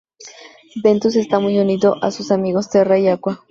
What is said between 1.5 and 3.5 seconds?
unido a sus amigos Terra y Aqua.